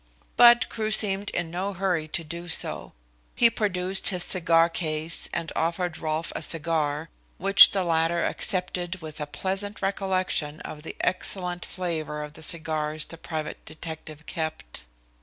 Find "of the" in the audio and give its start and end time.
10.61-10.95, 12.23-12.41